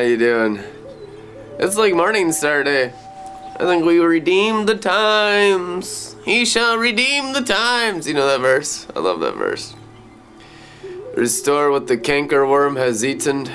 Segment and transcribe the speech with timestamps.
[0.00, 0.60] you doing?
[1.58, 2.92] It's like morning star day.
[3.56, 6.16] I think we redeemed the times.
[6.24, 8.08] He shall redeem the times.
[8.08, 8.86] You know that verse?
[8.96, 9.74] I love that verse.
[11.14, 13.50] Restore what the cankerworm has eaten.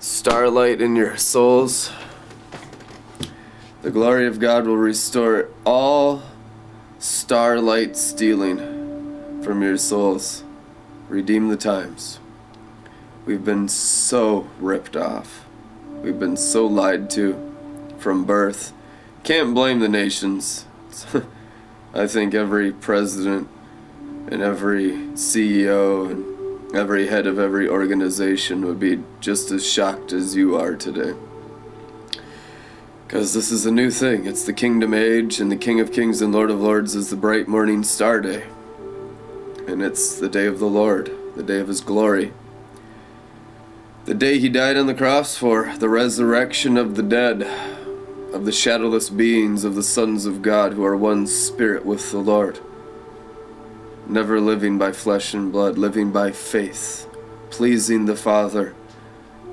[0.00, 1.90] Starlight in your souls.
[3.82, 6.22] The glory of God will restore all
[6.98, 10.44] starlight stealing from your souls.
[11.08, 12.18] Redeem the times.
[13.24, 15.46] We've been so ripped off.
[16.02, 17.54] We've been so lied to
[17.98, 18.72] from birth.
[19.22, 20.66] Can't blame the nations.
[21.94, 23.48] I think every president
[24.28, 30.34] and every CEO and every head of every organization would be just as shocked as
[30.34, 31.14] you are today.
[33.06, 34.26] Because this is a new thing.
[34.26, 37.16] It's the kingdom age, and the King of Kings and Lord of Lords is the
[37.16, 38.44] bright morning star day.
[39.68, 42.32] And it's the day of the Lord, the day of His glory.
[44.04, 47.42] The day he died on the cross for the resurrection of the dead,
[48.32, 52.18] of the shadowless beings of the sons of God who are one spirit with the
[52.18, 52.58] Lord.
[54.08, 57.06] Never living by flesh and blood, living by faith,
[57.50, 58.74] pleasing the Father,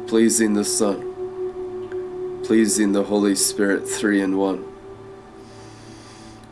[0.08, 4.66] pleasing the Son, pleasing the Holy Spirit, three in one.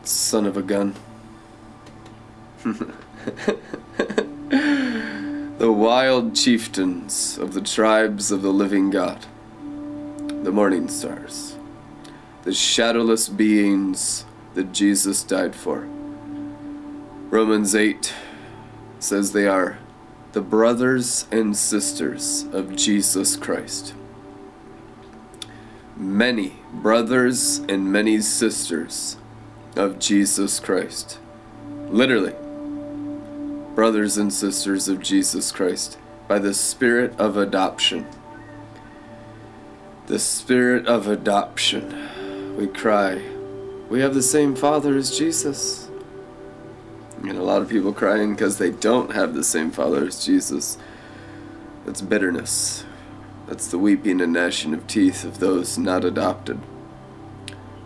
[0.04, 0.94] Son of a gun.
[5.78, 9.24] wild chieftains of the tribes of the living God,
[10.42, 11.56] the morning stars,
[12.42, 15.86] the shadowless beings that Jesus died for.
[17.30, 18.12] Romans 8
[18.98, 19.78] says they are
[20.32, 23.94] the brothers and sisters of Jesus Christ.
[25.96, 29.16] Many brothers and many sisters
[29.76, 31.20] of Jesus Christ.
[31.88, 32.34] Literally
[33.78, 38.04] brothers and sisters of Jesus Christ, by the Spirit of adoption.
[40.08, 42.56] The Spirit of adoption.
[42.56, 43.22] We cry,
[43.88, 45.88] We have the same Father as Jesus.
[47.22, 50.76] And a lot of people crying because they don't have the same Father as Jesus.
[51.86, 52.84] That's bitterness.
[53.46, 56.58] That's the weeping and gnashing of teeth of those not adopted.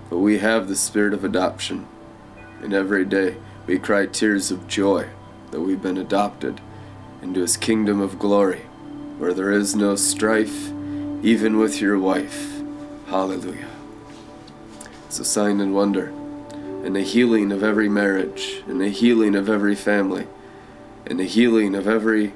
[0.08, 1.86] But we have the Spirit of adoption.
[2.62, 3.36] And every day
[3.66, 5.10] we cry tears of joy
[5.52, 6.60] that we've been adopted
[7.22, 8.62] into his kingdom of glory,
[9.18, 10.68] where there is no strife,
[11.22, 12.60] even with your wife.
[13.06, 13.68] Hallelujah.
[15.06, 16.06] It's a sign and wonder,
[16.84, 20.26] and a healing of every marriage, and a healing of every family,
[21.06, 22.32] and a healing of every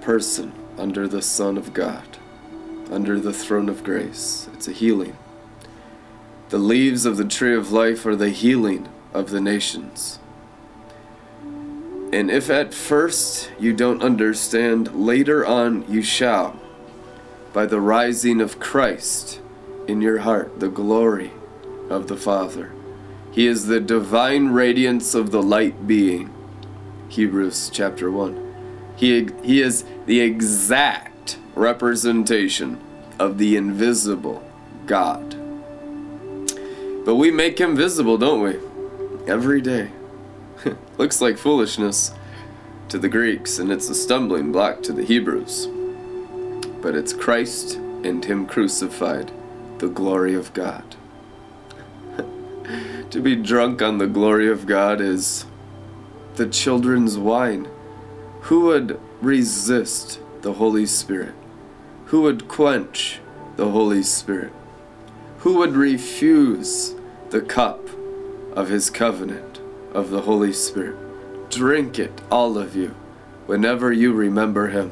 [0.00, 2.18] person under the Son of God,
[2.90, 4.48] under the throne of grace.
[4.54, 5.16] It's a healing.
[6.50, 10.18] The leaves of the tree of life are the healing of the nations.
[12.12, 16.58] And if at first you don't understand, later on you shall,
[17.52, 19.40] by the rising of Christ
[19.86, 21.32] in your heart, the glory
[21.90, 22.72] of the Father.
[23.30, 26.32] He is the divine radiance of the light being.
[27.08, 28.94] Hebrews chapter 1.
[28.96, 32.80] He, he is the exact representation
[33.18, 34.42] of the invisible
[34.86, 35.36] God.
[37.04, 39.30] But we make him visible, don't we?
[39.30, 39.90] Every day.
[40.98, 42.12] Looks like foolishness
[42.88, 45.68] to the Greeks, and it's a stumbling block to the Hebrews.
[46.80, 49.30] But it's Christ and Him crucified,
[49.78, 50.96] the glory of God.
[53.10, 55.46] to be drunk on the glory of God is
[56.36, 57.68] the children's wine.
[58.42, 61.34] Who would resist the Holy Spirit?
[62.06, 63.20] Who would quench
[63.56, 64.52] the Holy Spirit?
[65.38, 66.94] Who would refuse
[67.30, 67.88] the cup
[68.52, 69.47] of His covenant?
[69.98, 70.96] Of the Holy Spirit.
[71.50, 72.94] Drink it, all of you,
[73.46, 74.90] whenever you remember Him.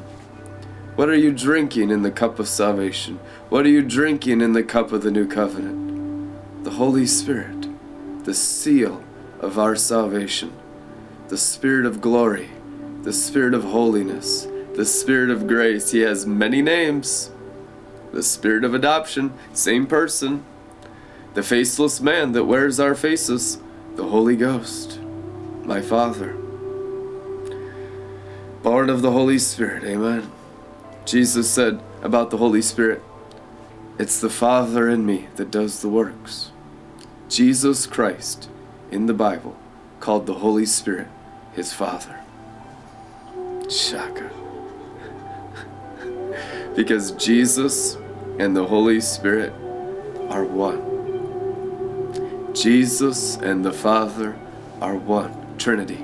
[0.95, 3.19] What are you drinking in the cup of salvation?
[3.49, 6.63] What are you drinking in the cup of the new covenant?
[6.63, 7.67] The Holy Spirit,
[8.25, 9.03] the seal
[9.39, 10.53] of our salvation,
[11.29, 12.49] the Spirit of glory,
[13.03, 15.91] the Spirit of holiness, the Spirit of grace.
[15.91, 17.31] He has many names.
[18.11, 20.43] The Spirit of adoption, same person.
[21.33, 23.59] The faceless man that wears our faces,
[23.97, 24.99] the Holy Ghost,
[25.63, 26.33] my Father.
[28.61, 30.31] Born of the Holy Spirit, amen.
[31.03, 33.01] Jesus said about the Holy Spirit,
[33.97, 36.51] It's the Father in me that does the works.
[37.27, 38.51] Jesus Christ,
[38.91, 39.57] in the Bible,
[39.99, 41.07] called the Holy Spirit
[41.53, 42.19] his Father.
[43.67, 44.29] Shaka.
[46.75, 47.97] because Jesus
[48.37, 49.51] and the Holy Spirit
[50.29, 50.86] are one.
[52.61, 54.35] Jesus and the Father
[54.81, 55.57] are one.
[55.57, 55.97] Trinity.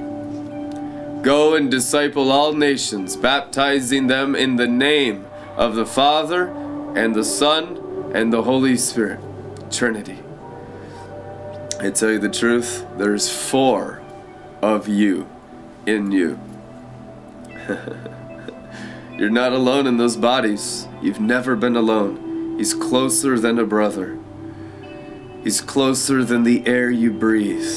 [1.23, 6.47] Go and disciple all nations, baptizing them in the name of the Father
[6.95, 9.19] and the Son and the Holy Spirit.
[9.71, 10.19] Trinity.
[11.79, 14.01] I tell you the truth, there's four
[14.61, 15.27] of you
[15.85, 16.39] in you.
[19.17, 20.87] You're not alone in those bodies.
[21.01, 22.57] You've never been alone.
[22.57, 24.19] He's closer than a brother.
[25.43, 27.67] He's closer than the air you breathe.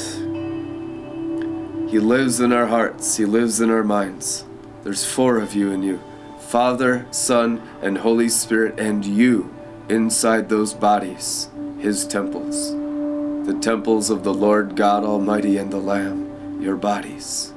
[1.89, 4.45] He lives in our hearts, He lives in our minds.
[4.83, 6.01] There's four of you in you
[6.39, 9.53] Father, Son, and Holy Spirit, and you
[9.89, 11.49] inside those bodies,
[11.79, 12.71] His temples.
[13.45, 17.53] The temples of the Lord God Almighty and the Lamb, your bodies.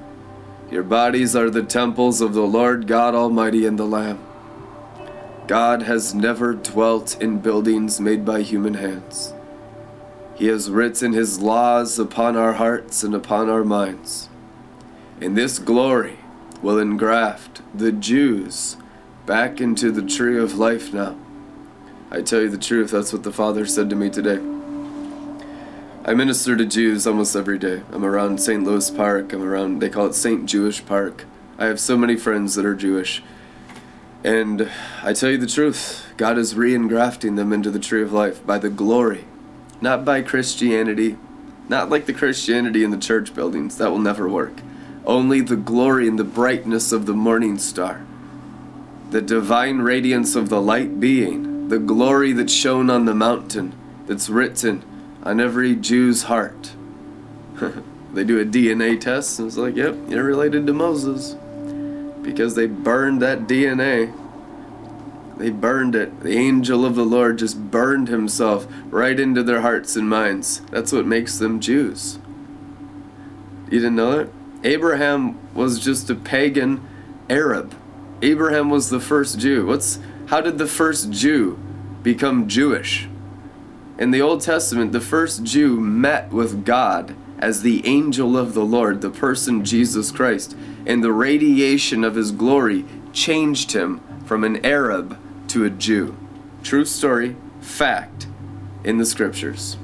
[0.72, 4.24] Your bodies are the temples of the Lord God Almighty and the Lamb.
[5.46, 9.34] God has never dwelt in buildings made by human hands.
[10.40, 14.30] He has written His laws upon our hearts and upon our minds.
[15.20, 16.16] And this glory
[16.62, 18.78] will engraft the Jews
[19.26, 21.18] back into the tree of life now.
[22.10, 24.38] I tell you the truth, that's what the Father said to me today.
[26.06, 27.82] I minister to Jews almost every day.
[27.92, 28.64] I'm around St.
[28.64, 29.34] Louis Park.
[29.34, 30.46] I'm around, they call it St.
[30.46, 31.26] Jewish Park.
[31.58, 33.22] I have so many friends that are Jewish.
[34.24, 34.70] And
[35.02, 38.44] I tell you the truth, God is re engrafting them into the tree of life
[38.46, 39.26] by the glory,
[39.80, 41.16] not by Christianity,
[41.68, 43.78] not like the Christianity in the church buildings.
[43.78, 44.60] That will never work.
[45.06, 48.04] Only the glory and the brightness of the morning star,
[49.10, 53.74] the divine radiance of the light being, the glory that shone on the mountain,
[54.06, 54.84] that's written
[55.22, 56.72] on every Jew's heart.
[58.12, 61.36] they do a DNA test and it's like, yep, you're related to Moses.
[62.22, 64.12] Because they burned that DNA.
[65.40, 66.20] They burned it.
[66.20, 70.60] The angel of the Lord just burned himself right into their hearts and minds.
[70.70, 72.18] That's what makes them Jews.
[73.70, 74.28] You didn't know that?
[74.62, 76.86] Abraham was just a pagan
[77.30, 77.74] Arab.
[78.20, 79.64] Abraham was the first Jew.
[79.64, 81.58] What's how did the first Jew
[82.02, 83.08] become Jewish?
[83.98, 88.64] In the Old Testament, the first Jew met with God as the angel of the
[88.64, 90.54] Lord, the person Jesus Christ,
[90.84, 92.84] and the radiation of his glory
[93.14, 95.18] changed him from an Arab
[95.50, 96.16] to a Jew.
[96.62, 98.26] True story, fact,
[98.84, 99.76] in the scriptures.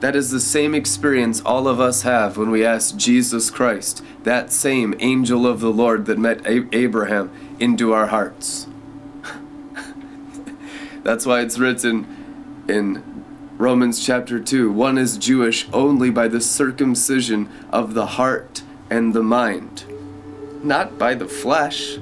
[0.00, 4.52] That is the same experience all of us have when we ask Jesus Christ, that
[4.52, 8.66] same angel of the Lord that met Abraham, into our hearts.
[11.04, 13.14] That's why it's written in
[13.56, 19.22] Romans chapter 2 one is Jewish only by the circumcision of the heart and the
[19.22, 19.84] mind,
[20.64, 21.98] not by the flesh.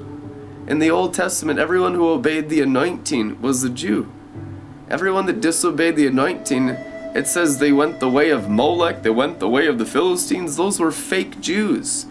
[0.67, 4.11] In the Old Testament, everyone who obeyed the anointing was a Jew.
[4.89, 6.69] Everyone that disobeyed the anointing,
[7.15, 10.55] it says they went the way of Molech, they went the way of the Philistines.
[10.55, 12.05] Those were fake Jews.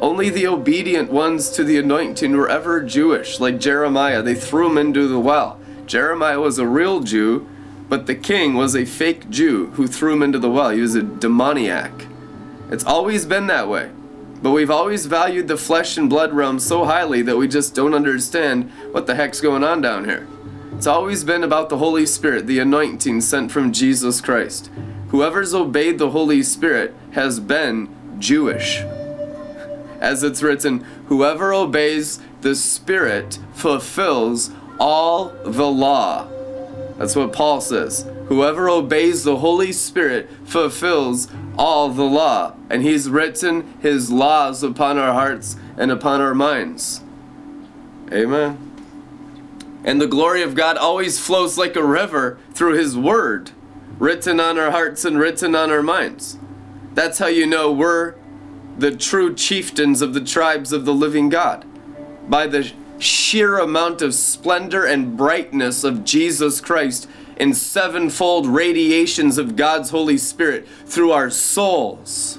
[0.00, 4.22] Only the obedient ones to the anointing were ever Jewish, like Jeremiah.
[4.22, 5.58] They threw him into the well.
[5.86, 7.48] Jeremiah was a real Jew
[7.88, 10.70] but the king was a fake Jew who threw him into the well.
[10.70, 12.06] He was a demoniac.
[12.70, 13.90] It's always been that way.
[14.42, 17.94] But we've always valued the flesh and blood realm so highly that we just don't
[17.94, 20.26] understand what the heck's going on down here.
[20.76, 24.70] It's always been about the Holy Spirit, the anointing sent from Jesus Christ.
[25.08, 27.88] Whoever's obeyed the Holy Spirit has been
[28.20, 28.80] Jewish.
[30.00, 36.28] As it's written, whoever obeys the Spirit fulfills all the law.
[36.96, 38.08] That's what Paul says.
[38.28, 42.54] Whoever obeys the Holy Spirit fulfills all the law.
[42.68, 47.02] And he's written his laws upon our hearts and upon our minds.
[48.12, 48.64] Amen.
[49.82, 53.52] And the glory of God always flows like a river through his word,
[53.98, 56.38] written on our hearts and written on our minds.
[56.94, 58.14] That's how you know we're
[58.76, 61.64] the true chieftains of the tribes of the living God.
[62.28, 67.08] By the sheer amount of splendor and brightness of Jesus Christ
[67.38, 72.38] in sevenfold radiations of God's Holy Spirit through our souls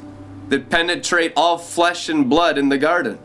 [0.50, 3.18] that penetrate all flesh and blood in the garden.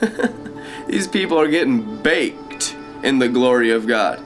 [0.86, 4.24] These people are getting baked in the glory of God.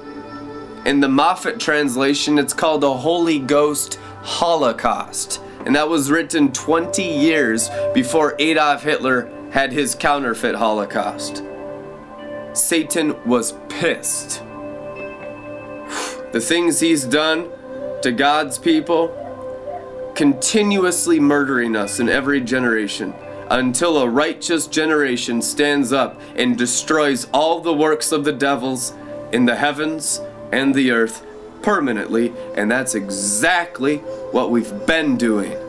[0.86, 5.40] In the Moffatt translation, it's called the Holy Ghost Holocaust.
[5.66, 11.42] And that was written 20 years before Adolf Hitler had his counterfeit Holocaust.
[12.52, 14.42] Satan was pissed.
[16.32, 17.50] The things he's done
[18.02, 19.14] to God's people,
[20.14, 23.14] continuously murdering us in every generation
[23.50, 28.92] until a righteous generation stands up and destroys all the works of the devils
[29.32, 30.20] in the heavens
[30.52, 31.24] and the earth
[31.62, 33.98] permanently, and that's exactly
[34.32, 35.67] what we've been doing.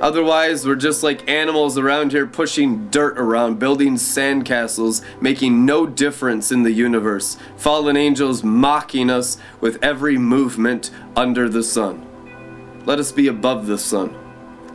[0.00, 6.50] Otherwise, we're just like animals around here pushing dirt around, building sandcastles, making no difference
[6.50, 7.38] in the universe.
[7.56, 12.04] Fallen angels mocking us with every movement under the sun.
[12.84, 14.14] Let us be above the sun.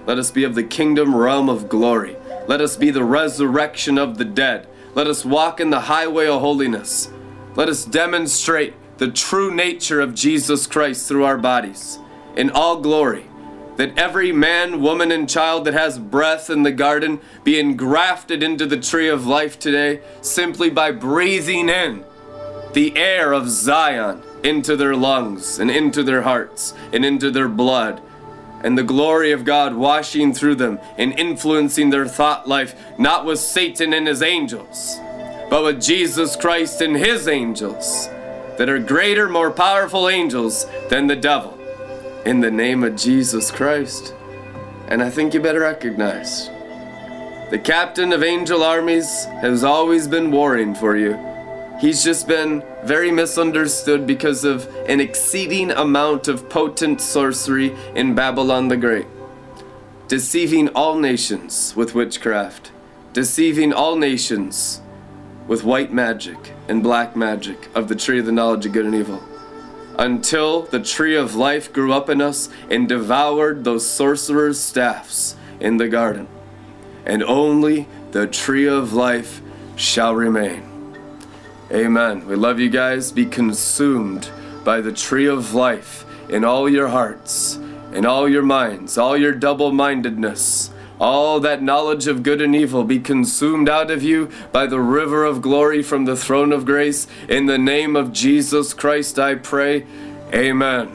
[0.06, 2.16] Let us be of the kingdom realm of glory.
[2.48, 4.68] Let us be the resurrection of the dead.
[4.96, 7.12] Let us walk in the highway of holiness.
[7.56, 12.00] Let us demonstrate the true nature of Jesus Christ through our bodies
[12.36, 13.29] in all glory
[13.80, 18.66] that every man, woman, and child that has breath in the garden be engrafted into
[18.66, 22.04] the tree of life today simply by breathing in
[22.74, 28.02] the air of Zion into their lungs and into their hearts and into their blood.
[28.66, 33.40] And the glory of God washing through them and influencing their thought life, not with
[33.40, 34.98] Satan and his angels,
[35.50, 38.10] but with Jesus Christ and his angels
[38.58, 41.59] that are greater, more powerful angels than the devil
[42.26, 44.14] in the name of Jesus Christ.
[44.88, 46.50] And I think you better recognize
[47.50, 51.18] the captain of angel armies has always been warring for you.
[51.80, 58.68] He's just been very misunderstood because of an exceeding amount of potent sorcery in Babylon
[58.68, 59.08] the Great,
[60.08, 62.72] deceiving all nations with witchcraft,
[63.14, 64.82] deceiving all nations
[65.48, 68.94] with white magic and black magic of the tree of the knowledge of good and
[68.94, 69.24] evil
[70.00, 75.76] until the tree of life grew up in us and devoured those sorcerers' staffs in
[75.76, 76.26] the garden.
[77.06, 79.42] And only the tree of life
[79.76, 80.64] shall remain.
[81.70, 82.26] Amen.
[82.26, 83.12] We love you guys.
[83.12, 84.32] Be consumed
[84.64, 87.58] by the tree of life in all your hearts,
[87.92, 92.84] in all your minds, all your double mindedness all that knowledge of good and evil
[92.84, 97.08] be consumed out of you by the river of glory from the throne of grace.
[97.28, 99.86] In the name of Jesus Christ, I pray.
[100.34, 100.92] Amen.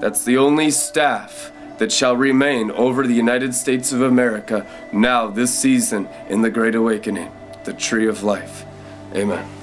[0.00, 5.56] That's the only staff that shall remain over the United States of America now, this
[5.56, 7.30] season, in the Great Awakening,
[7.64, 8.64] the tree of life.
[9.14, 9.59] Amen.